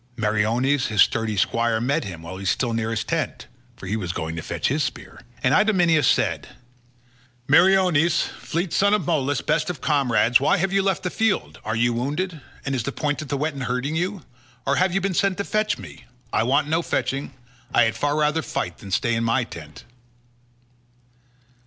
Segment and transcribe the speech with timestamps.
[0.17, 3.45] Meriones his sturdy squire met him while he was still near his tent
[3.77, 6.47] (for he was going to fetch his spear) and Idomeneus said:
[7.47, 11.59] "Meriones, fleet son of Molus, best of comrades, why have you left the field?
[11.63, 14.23] Are you wounded, and is the point of the weapon hurting you?
[14.65, 16.05] or have you been sent to fetch me?
[16.33, 17.35] I want no fetching;
[17.71, 19.83] I had far rather fight than stay in my tent."